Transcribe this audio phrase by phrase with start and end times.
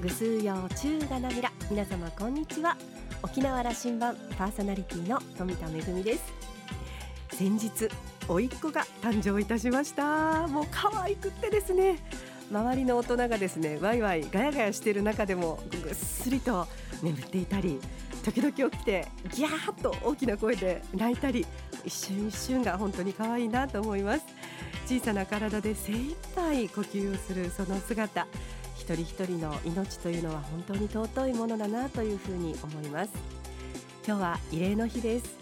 [0.00, 1.50] ぐすうよう中がなびら。
[1.70, 2.76] 皆様こんにちは。
[3.22, 6.24] 沖縄羅針盤パーソナリティの富田恵です。
[7.32, 7.70] 先日
[8.28, 10.46] 甥っ子が誕生いたしました。
[10.48, 11.98] もう可愛くってですね。
[12.50, 16.68] 周りの大人がですねワイワイガヤガヤしている中でもぐっすりと
[17.02, 17.80] 眠っていたり
[18.22, 21.44] 時々起きてギャーッと大きな声で泣いたり
[21.84, 24.26] 一瞬一瞬が本当に可愛いなと思います。
[24.86, 28.26] 小さな体で精一杯呼吸をするその姿。
[28.76, 33.10] 一人一人の命というのは本当に尊いものだなというふうに思います。
[34.06, 35.36] 今日は慰霊の日です。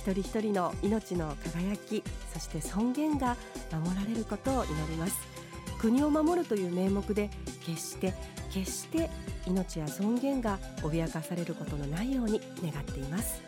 [0.00, 3.36] 一人一人の命の輝きそして尊厳が
[3.72, 5.16] 守られることを祈ります。
[5.78, 7.28] 国を守るという名目で
[7.66, 8.14] 決して
[8.50, 9.10] 決して
[9.46, 13.42] 命や尊厳が脅かされることのないように願っています。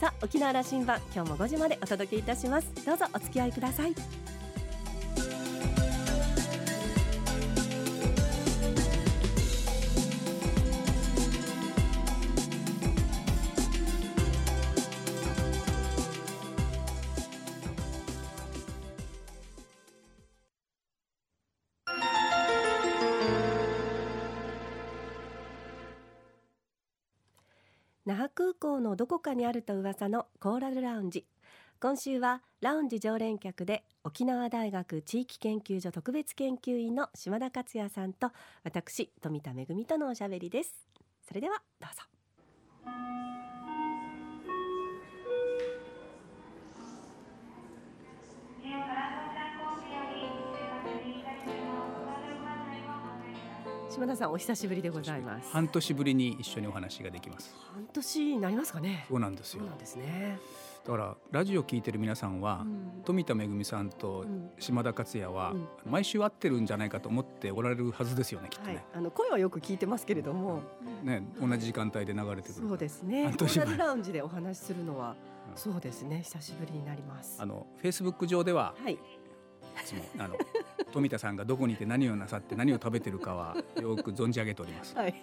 [0.00, 2.68] さあ沖縄羅針盤今日も5時までお届けいたします。
[2.86, 3.94] どうぞお付き合いください。
[28.14, 31.26] 那覇空港のどこかにあると噂のコーラルラウンジ
[31.80, 38.30] 今週はラウンジ常連客で沖縄大学地域研究所特別研究員の島田克也さんと
[38.62, 40.86] 私富田恵とのおしゃべりです。
[41.26, 42.02] それではどうぞ。
[53.94, 55.52] 島田さんお久しぶりでございます。
[55.52, 57.54] 半年ぶりに一緒にお話ができます。
[57.72, 59.06] 半年になりますかね。
[59.08, 59.60] そうなんですよ。
[59.60, 60.40] そうなんですね。
[60.84, 63.02] だからラジオ聞いてる皆さんは、うん。
[63.04, 64.50] 富田恵さんとうん。
[64.58, 65.68] 島田克也は、うん。
[65.88, 68.74] 毎週会ってるんじゃないかと思っておられるはずですよねきっとはい。
[68.74, 70.62] ね、あの声はよく聞いてますけれども。
[71.04, 73.22] ね同じ時間帯で流れてくるそうですね。
[73.22, 75.14] コ半年前ーラウンジでお話しするのは
[75.52, 75.56] うん。
[75.56, 76.22] そうですね。
[76.24, 77.40] 久しぶりになります。
[77.40, 78.98] あのフェイスブック上でははい
[79.82, 80.36] いつもあの
[80.92, 84.96] 富田さんがどこにいて何をなさって何を食べてるかはよく存じ上げております。
[84.96, 85.14] はい。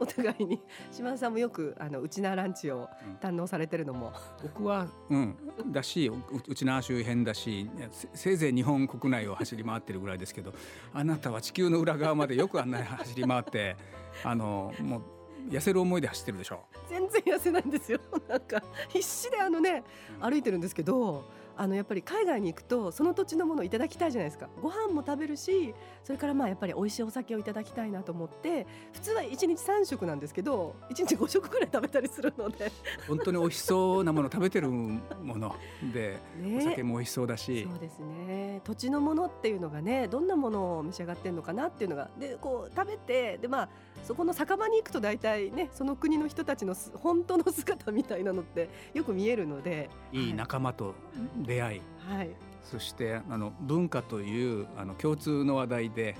[0.00, 0.60] お互いに
[0.90, 2.88] 島田さんもよくあのうちなーランチを
[3.20, 4.12] 堪能されてるのも。
[4.42, 5.36] 僕はうん。
[5.68, 6.14] だしう
[6.48, 10.52] うちの周辺だしせせいぜい日本国内を走り回ってるぐらいですけど
[10.92, 13.76] あなたは地球の裏側までよくあんなに走り回って
[14.24, 16.64] あのもう痩せる思いで走ってるでしょ。
[16.88, 18.00] 全然痩せないんですよ。
[18.28, 19.84] なんか必死であのね
[20.22, 20.30] うん。
[20.30, 21.24] 歩いてるんですけど
[21.56, 24.48] あのやっぱり海外に行くとその土地のものをいただきたいじゃないですか。
[24.60, 32.70] ご飯も食べるしそれからまあやっぱり美味しいお酒をいただきたいなと思って普通は1日3食なんですけど1日5食くらい食べたりするので。
[33.08, 35.54] 本当に美味しそうなもの食べてるもの。
[35.92, 36.58] でね。
[36.58, 37.66] お酒も美味しそうだし。
[37.70, 38.60] そうですね。
[38.64, 42.10] 土地のものっていうのがねどんなものを召し上がってるのかなっていうのが。
[42.18, 43.68] でこう食べてでまあ
[44.02, 49.90] そこの酒場に行くと大体ねその国の人たちのす本当の姿みたいなのってよく見えるので。
[50.12, 50.34] いい。
[50.34, 50.94] 仲間と
[51.44, 52.30] 出会いはい。
[52.62, 56.16] そしてあの文化というあの共通の話題で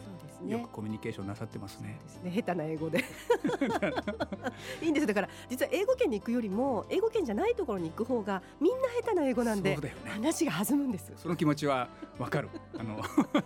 [0.46, 1.98] よくコミュニケーションなさってますね。
[2.02, 2.30] ですね。
[2.30, 3.02] 下手な英語で。
[4.82, 5.06] いいんです。
[5.06, 10.10] だから実は英語圏に行くよりも英語圏じゃないところに行く方がみんな下手な英語なんでそうだよね。
[10.10, 11.12] 話が弾むんです。
[11.16, 12.50] その気持ちはわかる。
[12.78, 13.00] あの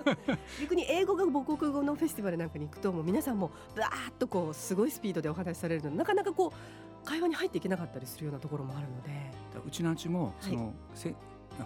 [0.61, 9.39] 逆に英語が母国語のフェスティバルなんかに行くともう皆さんもバーッとこうすごいスピードでお話しされるのでなかなかこう会話に入っていけなかったりするようなところもあるので。
[9.67, 10.51] うちのうちもはい。
[10.51, 11.15] その、せ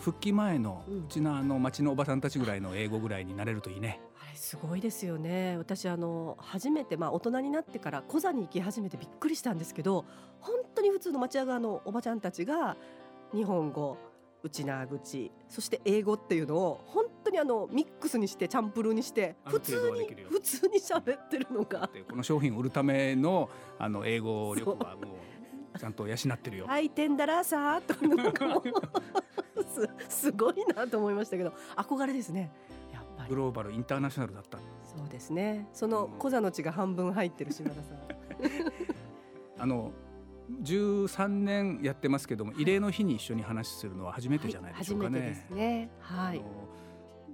[0.00, 4.00] 復帰前のうちのあの町のおばさんたちぐらいの英語ぐらいになれるといいね。
[4.20, 5.56] あれすごいですよね。
[5.58, 10.04] 私あの初めてまあ大人になってからコザに行き始めてびっくりしたんですけど
[10.40, 12.76] 本当に普通の町屋側のおばちゃんたちが
[13.32, 13.96] 日本語
[14.44, 21.88] うちなー口そして英語っていうのを本当にあのミックスにしてチャンプルーにして普通に普通に喋ってるのが。
[21.92, 23.48] でこの商品を売るための
[23.78, 25.16] あの英語力はも
[25.74, 26.66] うちゃんと養ってる「よ。
[26.68, 27.94] はいてんだらさー」と
[29.72, 32.50] すすごいなと思いましたけど憧れですね。
[32.92, 33.30] やっぱり。
[33.30, 34.58] グローバルインターナショナルだった。
[34.58, 35.68] そうですね。
[35.72, 37.98] そのコザの血が半分入ってる島田さん。
[39.62, 39.92] あの
[40.62, 45.20] 13年やってますけども慰霊の日に一緒に話するのは初めてじゃないでしょうかね。
[45.20, 45.90] はい、初めてですね。
[46.00, 46.42] はい。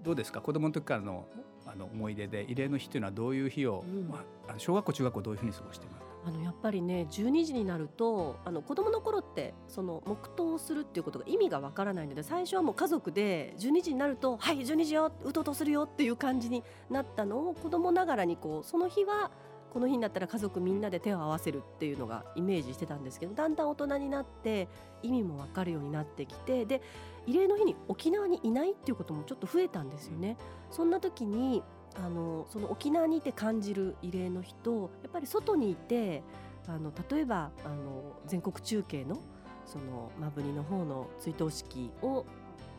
[0.04, 0.40] どうですか？
[0.40, 1.26] 子供の時からの
[1.66, 4.08] あの思い出で慰霊の日っていうのはどういう日を、うん。
[4.08, 5.97] まあ、小学校中学校どういうふうに過ごしてます？
[5.97, 5.97] か
[6.28, 19.30] あのやっぱりね12時になるとあの子供の頃ってその黙祷をするっていうことが意味がわからないので最初はもう家族で12時になると「はい12時ようとうとするよ」っていう感じになったのを子供ながらにこうその日は
[19.72, 24.68] この日になったら家族みんなで手を合わせるっていうのがイメージしてたんですけどだんだん大人になって
[25.02, 26.82] 意味もわかるようになってきてで
[27.26, 30.36] 慰霊の日に沖縄にいないっていうこともちょっと増えたんですよね。
[30.70, 31.62] そんな時に
[32.04, 36.22] あのその沖縄にいて感じる慰霊の日とやっぱり外にいて
[36.66, 39.18] あの例えばあの全国中継の
[39.66, 42.24] そのマブニの方の追悼式を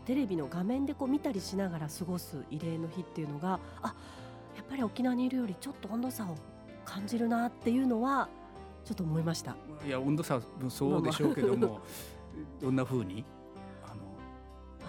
[0.05, 3.93] テレビの画面でこう見たりしながら過ごす慰霊の日っていうのがあ
[4.55, 6.35] やっぱり沖縄にいるよりちょっと温度差を
[6.85, 8.27] 感じるなっていうのは
[8.85, 9.55] ちょっと思いました。
[9.85, 11.79] いや温度差もそうでしょうけども、
[12.59, 13.23] どんな風に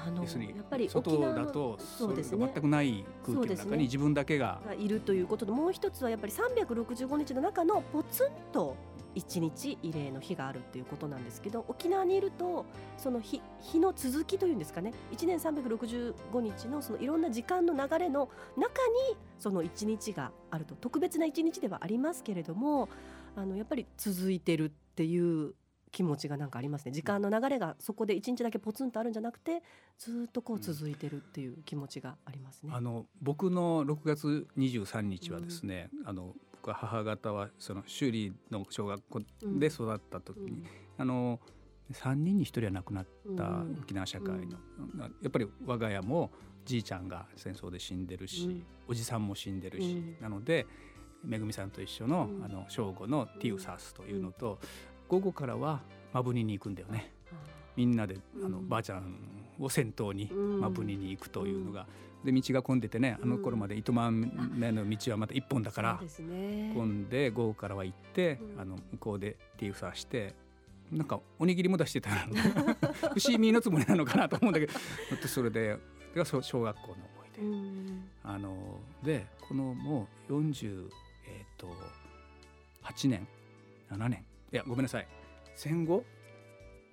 [0.07, 2.39] あの要するにやっぱり外だとそうですね。
[2.39, 4.61] 全くない空気の中に自分だけが。
[4.67, 8.77] がいるということともう一つはやっぱり365日の中のポツンと
[9.15, 12.65] 一日慰霊の日があるっていうことなんですけど沖縄にいると
[12.97, 14.93] その日日の続きというんですかね。
[15.13, 18.67] 1年365日のそのいろんな時間の流れの中
[19.11, 20.75] にその一日があると。
[20.77, 22.89] 特別な一日ではありますけれども
[23.37, 25.55] あのやっぱり続いてるっていう
[25.93, 26.93] 気持ちがなんかありますね。
[26.93, 29.63] 時間の流れがそこで一日だけポツンとあるんじゃなくて
[29.99, 32.73] ずっとこう続いてるっていう気持ちがありますね。
[32.75, 39.21] あの僕の6月23日はですね、あの僕は母方はその修理の小学校
[39.59, 40.65] で育った時に、
[40.99, 41.41] あの
[41.93, 43.07] 3人に1人は亡くなっ
[43.37, 43.79] たうん。
[43.83, 44.59] 沖縄社会の、
[45.23, 46.31] やっぱり我が家も
[46.65, 48.67] じいちゃんが戦争で死んでるし、うん。
[48.89, 50.17] おじさんも死んでるし、うん。
[50.21, 50.67] なので
[51.25, 52.45] めぐみさんと一緒の,、うん。
[52.45, 54.61] あの正午のティウサスというのと、
[55.11, 55.81] 午後からは
[56.13, 57.11] マブニに行くんだよね。
[57.77, 58.69] みんなであの、うん。
[58.69, 59.17] ばあちゃん
[59.59, 60.61] を先頭に、うん。
[60.61, 61.87] まあ、ブニに行くというのが、
[62.25, 66.01] で道が混んでてねあの頃まで糸満目の道はまた一本だから
[66.75, 68.61] 混んで午後からは行って、うん。
[68.61, 70.35] あの向こうでティーフサーして
[70.93, 72.11] なんかおにぎりも出してた
[73.15, 74.73] 伏見のつもりなのかなと思うんだけど
[75.21, 75.77] でそれで
[76.15, 77.43] 小小学校の思い出。
[77.43, 78.05] うん。
[78.23, 80.89] あのでこのもう40
[81.27, 81.69] えっ、と
[82.85, 83.27] 8年
[83.91, 85.07] 7年いやごめんなさい。
[85.55, 86.05] 戦後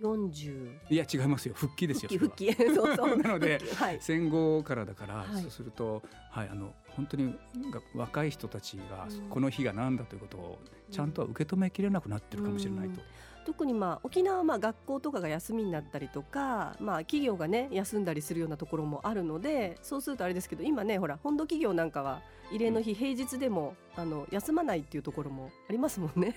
[0.02, 1.56] ？40いや違いますよ。
[1.56, 2.76] 復帰ですよ復帰復帰。
[2.76, 3.18] そうそう。
[3.22, 3.98] なのではい。
[4.00, 5.42] 戦後からだから、はい。
[5.42, 7.36] そうすると、はい、あの本当に
[7.72, 9.30] が若い人たちがうん。
[9.30, 10.60] この日が何だということを
[10.92, 13.02] ちゃんとは受け止めきれなくなってるかもしれないと。
[13.48, 22.22] 特にまあ沖縄はまあ学校とかが休みになったりとか、まあ、企業がね休んだりするようなところもあるのでそうするとあれですけど今ねほら本土企業なんかは
[22.52, 26.36] 慰霊の日平日でもあの休まないっていうところもありますもんね。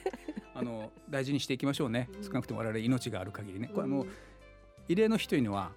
[0.55, 2.25] あの 大事にしていきましょうね、うん。
[2.25, 3.69] 少なくとも我々命がある限りね。
[3.75, 4.09] これあのうん
[4.89, 5.71] 慰霊の日というのは、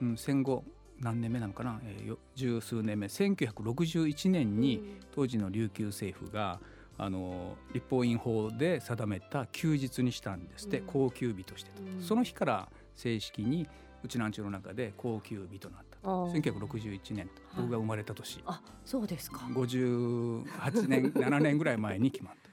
[0.00, 0.64] うん、戦後
[1.00, 3.06] 何年目なのかな、えーよ十数年目。
[3.08, 6.58] 1961年に当時の琉球政府が
[6.96, 10.86] あの立法院法で定めた休日にしたんですって、うん。
[10.86, 12.02] 高級日としてと、うん。
[12.02, 13.68] その日から正式に
[14.02, 16.42] うちなんちゅうの中で高級日となったあー。
[16.42, 17.42] 1961年と。
[17.56, 19.40] 僕が生まれた年、あそうですか。
[19.50, 22.51] 58年7年ぐらい前に決まった。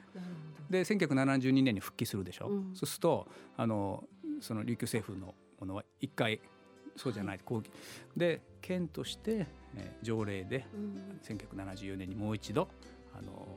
[0.70, 2.76] で1972年に復帰するでしょ、うん。
[2.76, 3.28] そうすると
[3.58, 4.04] あの
[4.42, 6.40] その琉球政府のものは一回
[6.96, 7.72] そうじゃない後期
[8.16, 11.20] で県として、えー条例でうん。
[11.24, 12.68] 1974年にもう一度
[13.18, 13.48] あの、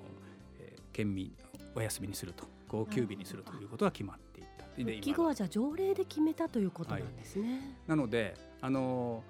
[0.58, 1.32] えー県民
[1.74, 4.64] お休みにすると高級日にするということが決まっていった。
[4.76, 7.78] で復帰今後はじゃあ条例で決めたということなんですね。
[7.86, 9.22] なのであの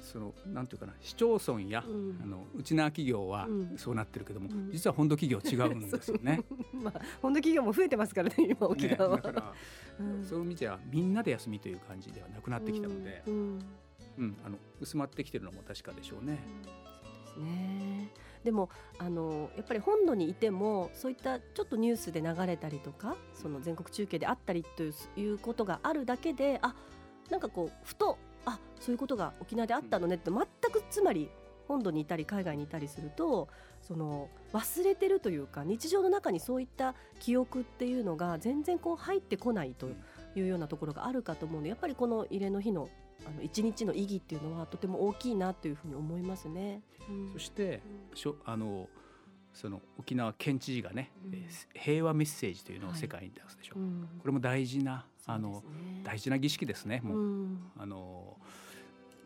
[0.00, 6.42] そのなんていうかな市町村や、うんあのうちな企業はうんそうなってるけども、うん実は本土企業違うんですよね。
[6.72, 9.16] まあ本土企業も増えてますからね今沖ね縄は。
[9.20, 9.54] だから
[9.98, 13.58] うんそういう意味じゃみんなで休みという感じではなくなってきたので、うん
[14.44, 16.40] あの薄まってきてるのも確かでしょうね。
[17.34, 18.12] そうですね。
[18.44, 26.74] でもあのやっぱり本土にいてもそういったちょっとニュースで流れたりとかその全国中継であったりといういうことがあるだけであ
[27.30, 28.18] なんかこうふと
[28.52, 30.40] あそういうことが沖縄であったのねって全
[30.72, 31.30] くつまり
[31.68, 33.48] 本土にいたり海外にいたりすると
[33.80, 39.88] その忘れてるというか日常の中にそういった記憶っていうのが全然こう入ってこないと
[40.34, 42.88] いうようなところがあるかと思うのでやっぱりこの慰霊の日の
[43.26, 46.80] あの一日の意義っていうのはとても大きいなというふうに思いますね。
[47.06, 47.32] うん。
[47.34, 47.82] そして
[48.14, 48.88] しょあの
[49.52, 51.34] その沖縄県知事がね、うん。
[51.34, 52.98] えー平和メッセージというのをはい。
[53.00, 53.74] 世界に出すでしょ。
[53.76, 54.08] うん。
[54.18, 55.62] これも大事なあの、
[56.02, 57.00] 大事な儀式ですね。
[57.02, 57.58] もう、うん。
[57.78, 58.36] あの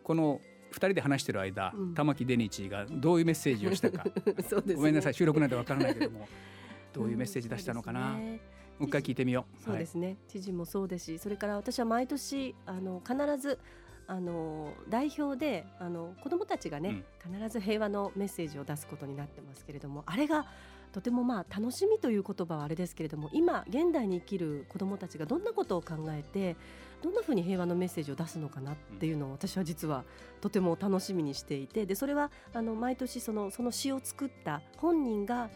[0.03, 0.41] この
[0.71, 1.95] 二人で話してる間、うん。
[1.95, 4.05] 玉城デニチがどういうメッセージをしたか。
[4.65, 4.75] ね。
[4.75, 6.29] ごめんなさい収録なんてわからないけども
[6.93, 8.41] どういうメッセージ出したのかな、ね
[8.79, 9.63] もう一回聞いてみよう。
[9.63, 13.61] そうですね、知事もそうですしそれから私は毎年あの必ず
[14.07, 20.47] あの代表であの子どもたちがね、必ず平和のメッセージを出すことになってますけれどもあれが
[20.93, 26.57] とてもまあ楽しみという言葉はあれですけれども今現代に生きる子どもたちがどんなことを考えて
[27.03, 30.05] どんなふうに平和のメッセージを出すのかなっていうのを私は実は
[30.41, 35.51] とても楽しみにしていてでそれはあの毎年そのその詩を作った本人が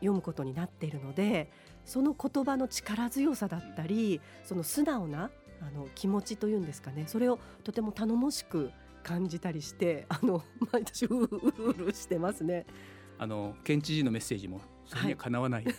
[0.00, 1.50] 読むことになっているので
[1.86, 5.30] その言葉の力強さだったりその素直な
[5.66, 8.70] あの気持ちというんですかねそれをとても頼もしく
[9.02, 10.42] 感じたりしてあの
[10.72, 11.28] 毎年うる
[11.58, 12.66] うるしてますね。
[13.16, 15.74] あの県知事のメッセージもそれにはかなわない、はい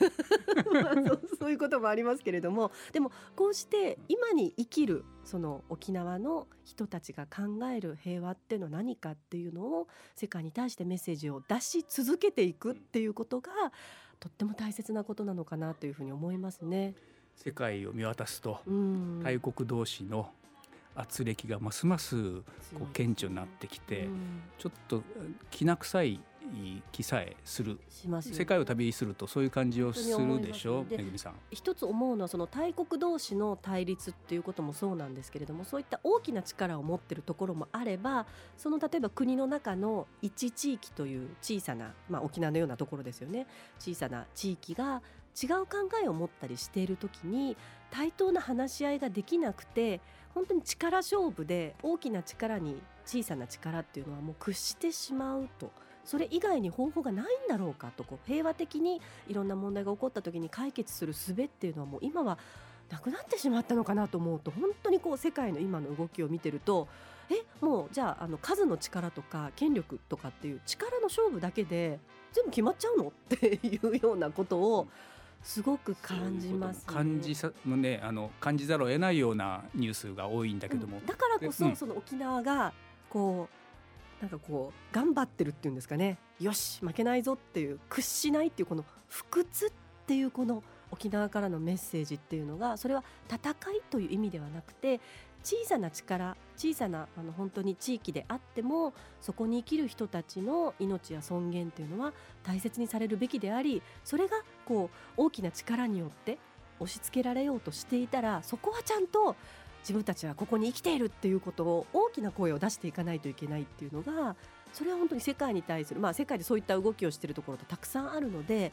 [0.72, 13.52] まあ、そう そういうこともありますけれどもでもこうして今に生きるその沖縄の人たちが考える平和っていうのは何かっていうのを世界に対してメッセージを出し続けていくっていうことが
[14.22, 16.96] とっても大切なことなのかなというふうに思いますね。
[17.36, 18.60] 世界を見渡すと、
[19.24, 20.32] 大国同士の
[20.96, 22.42] 圧力がますます
[22.74, 24.08] こう顕著になってきて、
[24.58, 25.04] ちょっと
[25.52, 26.20] きな臭い
[26.92, 27.80] 気さえする。
[27.90, 31.34] します、世界を旅するとそういう感じをするでしょうめぐみさん。
[31.52, 38.26] 一つ思うのはその大国同士の対立っていうこともそうなんですけれどもそういった大きな力を持ってるところもあれば
[38.58, 43.48] その例えば国の中の一地域という小さな、まあ、沖縄のようなところですよね。
[43.80, 45.02] 小さな地域が
[45.42, 47.58] 違う考えを持ったりしている時に
[47.92, 50.02] 対等な話し合いができなくて
[50.34, 55.72] 本当に力勝負で大きな力に小さな力っていうのはもう屈してしまうと。
[56.04, 62.38] それ以外に方法がないんだろうかとこう平和的にいろんな問題が起こった時に解決する術っていうのはもう今は
[62.92, 66.88] なくなってしまったのかなと思うと本当にこう世界の今の動きを見てると
[67.32, 72.00] えもうじゃああの数の力とか権力とかっていう力の勝負だけで
[72.34, 73.08] 全部決まっちゃうの？
[73.08, 74.88] っていうようなことを
[75.46, 82.74] すごく感じます、ね、感じさのねあの感じざるを得ないようなニュースが多いんだけども、うん、だからこそ、その沖縄が
[83.10, 83.48] こ
[84.20, 86.18] うなんかこう頑張ってるっていうんですかね。
[86.40, 89.72] よし負けないぞっていう屈しないっていうこの不屈っ
[90.08, 95.00] ていうこの沖縄からのメッセージっていうのがそれは戦いという意味ではなくて
[95.44, 106.38] 小さな力小さなあの本当に地域であってもそこに生きる人たちの命や尊厳っていうのは大切にされるべきでありそれがこう大きな力によって
[106.80, 109.36] 押し付けられようとしていたらそこはちゃんと
[109.82, 114.36] 自分たちはここに生きているっていうことを大きな声を出していかないといけないっていうのが
[114.74, 118.72] それは本当に世界に対するまあ世界でそういった動きをしているところってたくさんあるので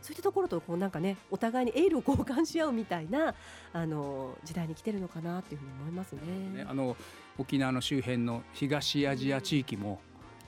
[0.00, 3.34] そういったところとこうなんかねお互いにエールを交換し合うみたいな
[3.72, 6.20] あの時代に来てるのかなっていうふうに思いますね。
[6.62, 6.96] ねあの
[7.38, 10.00] 沖縄の周辺の東アジア地域も、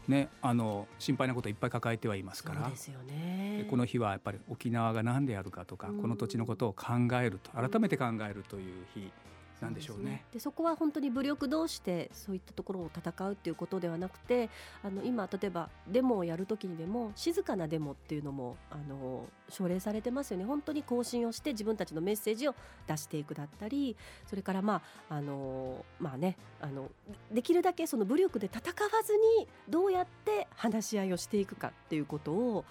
[0.09, 2.69] ね、あの心配なこといっぱい抱えてはいますから。
[2.69, 9.13] ですよ、ね、この日はやっぱり沖縄が何であるかとか、この土地のことを考えると改めて考えるという日
[9.61, 10.25] なんでしょうね。
[10.33, 14.51] で、そこは本当に武力同士でそういったところを戦うっていうことではなくて
[14.83, 20.45] あの今例えばデモをやる時にでも静かなデモっていうのもあの奨励されてますよね。
[20.45, 22.55] 本当に更新をして自分たちのメッセージを
[22.87, 23.97] 出していくだったり
[24.27, 26.91] それからまああのまあねあの
[27.33, 32.65] できるだけその武力で戦わずにどうやって話し合いをしていくかっていうことを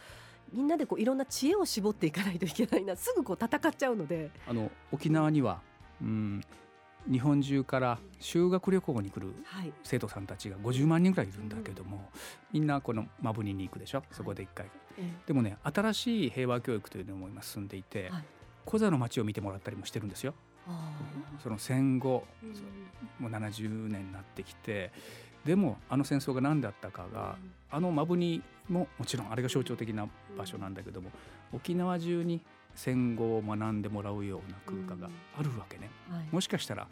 [0.54, 4.32] みんなでこういろんな知恵を絞っていかないといけないなすぐこう戦っちゃうので。
[4.48, 5.62] あの沖縄には、
[6.02, 6.42] うん、
[7.12, 9.34] 日本中から修学旅行に来る
[9.84, 12.10] 生徒さんたちが50万人ぐらいいるんだけども、
[12.52, 14.04] みんなこのマブニに行くでしょ？
[14.12, 14.68] そこで一回、
[15.28, 18.12] でもね新しい平和教育というのも今進んでいて、
[18.66, 20.34] コザの街を見てもらったりもしてるんですよ。
[21.44, 22.26] その戦後、
[23.20, 24.92] もう70年になってきて
[25.46, 27.36] でもあの戦争が何だったかが、
[27.70, 31.12] あのマブニももちろんあれが象徴的な場所なんだけども、
[31.54, 32.42] 沖縄中に
[32.76, 36.88] 戦後を学んでもらうような空間があるわけね、はい、もしかしたら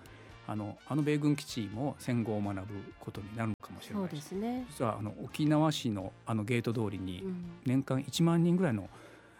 [0.48, 2.64] あのあの米軍基地も戦後を学ぶ
[3.00, 4.66] ことになるのかもしれないそうですね。
[4.70, 7.24] 実はあの沖縄市のあのゲート通りに
[7.66, 8.90] 年間1万人ぐらいの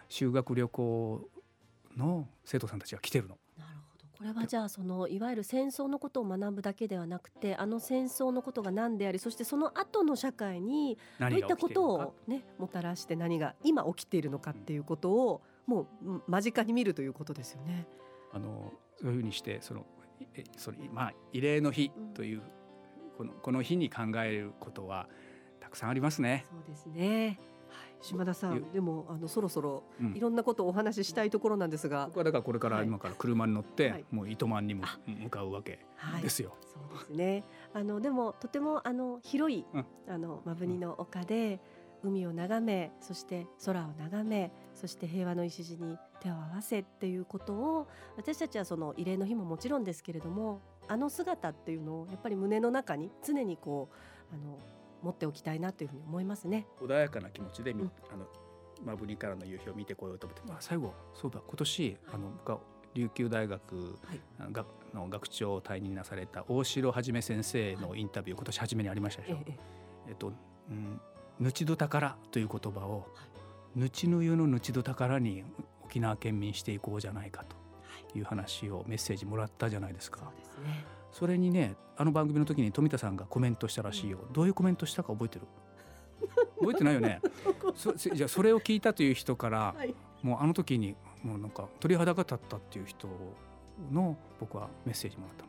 [0.08, 1.28] 修学旅行
[1.96, 3.36] の生徒さんたちが来てるの。
[3.58, 4.18] なるほど。
[4.18, 17.86] これはじゃあそのいわゆる戦争のことを学ぶだけではなくてあの戦争のことが何でありそしてその後の社会にどういったことを、ね、もたらして何が今起きているのかっていうことを、もう間近に見るということですよね。
[18.32, 19.86] あのそういうふうにしてその
[20.34, 22.44] えそれまあ慰霊の日という、うん、
[23.16, 25.08] このこの日に考えることは
[25.60, 26.44] たくさんありますね。
[26.50, 27.38] そうですね。
[27.68, 29.82] はい、島田さんでもあのそろそろ
[30.14, 35.80] いろんなことをお話ししたいところなんですが、僕はだからこれから今から車に乗って、はい、もう糸満にも向かうわけ
[36.22, 36.56] ですよ。
[36.62, 37.44] そうですね。
[37.72, 41.60] あのでもとてもあの広い、うん、あのマブニの丘で。
[42.04, 53.88] 海を眺めそして空を眺めそして平和の礎に手を合わせっていうことを私たちはその慰霊の日ももちろんですけれどもあの姿っていうのをやっぱり胸の中に常にこ
[54.32, 54.58] うあの
[55.02, 56.66] 持っておきたいなというふうに思いますね。
[56.80, 58.26] 穏やかな気持ちで、うん、あの
[58.84, 62.58] まぶりからの夕日を見てこようと思って、まあ、最後そうだ今年あの僕は
[62.94, 63.98] 琉球大学
[64.52, 64.64] が、
[64.94, 69.38] の学長を退任なされた大城はじめ先生のインタビュー、今年初めにありましたでしょ。
[69.40, 69.58] ええ
[70.08, 70.32] えっと
[70.70, 71.00] うん、
[71.40, 73.33] ぬちど宝という言葉を、ぬ
[73.90, 75.44] ちの湯のぬちど宝に
[75.84, 77.56] 沖縄県民していこうじゃないかと
[78.18, 78.22] い。
[78.22, 80.20] う話をメッセージもらったじゃないですか。
[80.20, 85.46] そうですね、それにねあの番組の時に富田さんがコメントしたらしいよ、うん、どういうコメントしたか覚えてる？
[86.60, 87.20] 覚えてないよね。
[87.74, 93.08] そじゃあそれを聞いたという人から、はい、もうあの時にもうなんか鳥肌が立ったっていう人
[93.90, 95.44] の僕はメッセージもらった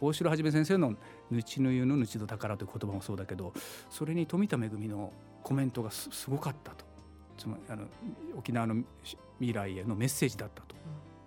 [0.00, 0.94] 大城はじめ先生の
[1.30, 3.52] 「ぬちぬゆのぬちど宝」という言葉もそうだけど
[3.90, 6.83] それに富田恵のコメントがすごかったと
[7.36, 7.84] つまりあの
[8.36, 8.82] 沖縄の
[9.38, 10.76] 未来へのメッセージだったと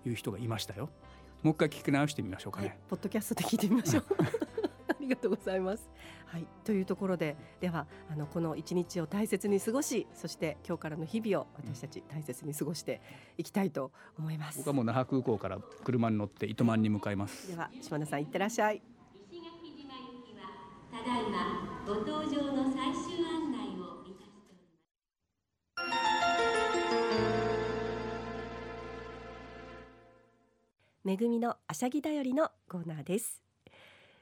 [0.05, 0.89] いう人がいましたよ。
[1.43, 2.67] もう一回聞き直してみましょうかね。
[2.67, 4.05] はい、ポッドキャストで聞いてみましょう。
[4.89, 5.89] ありがとうございます。
[6.25, 13.01] はい、というところで、ではあのこの一日を大切に過ごし、そして今日からの日々を私たち大切に過ごして
[13.37, 14.57] いきたいと思います。
[14.57, 17.49] 僕はもう那覇空港から車に乗って糸満に向かいます。
[17.49, 18.81] では島田さん行ってらっしゃい。
[19.31, 20.49] 石垣島行きは
[20.91, 23.06] ただいまご搭乗の最終
[31.07, 33.41] めぐみのあしゃぎだよりのコーナーです。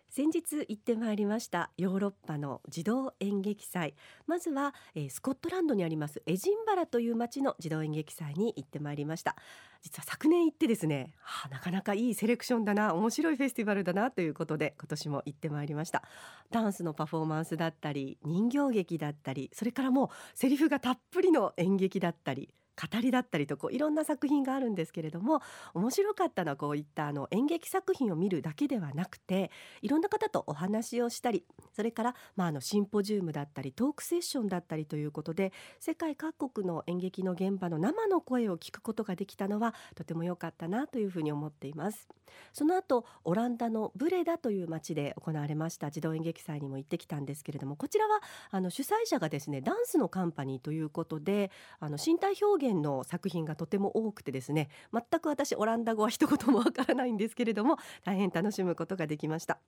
[0.08, 3.96] 先日行ってまいりましたヨーロッパの児童演劇祭。
[4.28, 9.36] まずは、えー、スコットランドにありますエジンバラという町の児童演劇祭に行ってまいりました。
[9.82, 16.04] 実は昨年行ってですね、はあ、なかなかいいセレクションだな面白いフェスティバルだなということで今年も行ってまいりました。
[16.52, 25.42] ダンスのパフォーマンスだったり人形劇だったりそれからもうセリフがたっぷりの演劇だったり語りだったりとこういろんな作品があるんですけれども
[25.74, 29.52] 面白かったのはこういったあの演劇作品を見るだけではなくて
[29.82, 42.08] いろんな方とお話をしたりそれから、まあ、あのシンポジウムだったりトークセッションだったりということで世界各国の演劇の現場の生の声を聞くことができたのはとても良かったなというふうに思っています。
[42.54, 59.60] その後オランダのブレダという町で行われました児童演劇祭にも行ってきたんですけれどもこちらはあの主催者がですねダンスのカンパニーということであの身体表現の作品がとても多くてですね全く私オランダ語は一言もわからないんですけれども大変楽しむことができました。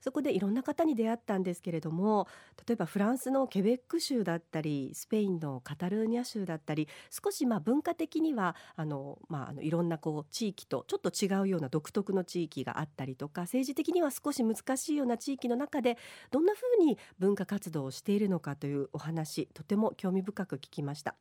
[0.00, 2.26] そこでいろんな方に出会ったんですけれども
[2.66, 15.96] 例えばフランスのケベック州だったりスペインのカタルーニャ州だったり少しまあ文化的にはあの、まあ、あのいろんなこう地域とちょっと違うような独特の地域があったりとか政治的には少し難しいような地域の中で
[16.30, 21.16] どんなふうに文化活動をしているのかというお話とても興味深く聞きました。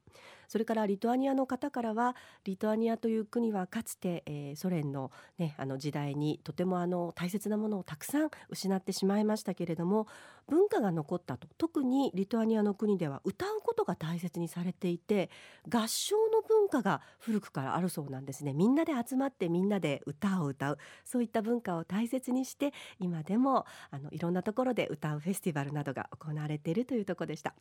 [0.48, 10.07] それからリトアニアの方からはリトアニアという国はかつて、えー、ソ連の,、ね、あの時代にとてもあの大切なものをたくさん失ってしまいましたけれども
[10.49, 11.47] 文化が残ったと。
[11.57, 15.29] 特にリトアニアの国では歌うことが大切にされていて
[15.69, 18.53] 合唱の文化が古くからあるそうなんですね。
[18.53, 20.77] みんなで集まってみんなで歌を歌う。
[21.05, 27.53] そういった文化を大切にして今でもあのいろんなところで歌うフェスティバルなどが行われているというとこでした。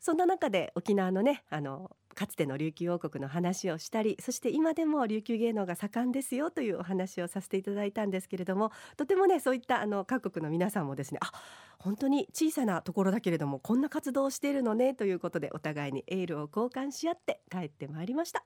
[0.00, 11.30] そんな中で沖縄のねあのかつての琉球王国の話をしたりそして今でも琉球芸能が盛んですよというお話をさせていただいたんですけれどもとてもねそういったあの各国の皆さんもですねあ
[11.78, 18.44] 本当に小さなところだけれどもこんな活動をしているのねということでお互いにエールを交換し合って帰ってまいりました。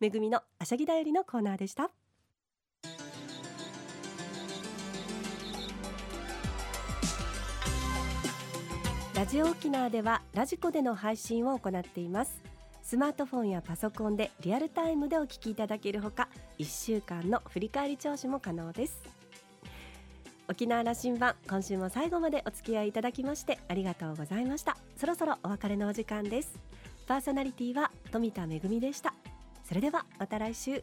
[0.00, 1.90] めぐみのあしゃぎだよりのコーナーでした。
[9.20, 12.40] ラジオ沖縄ではラジコでの配信を行っています。
[12.82, 19.02] スマートフォンやパソコンでリアルタイムでお聞きいただけるほか1週間の振り返り聴取も可能です。
[20.48, 24.78] 沖縄羅針盤今週も最後までお付き合いいただきましてありがとうございました。
[24.96, 26.58] そろそろお別れのお時間です。
[27.06, 29.12] パーソナリティは富田恵でした。
[29.68, 30.82] それではまた来週。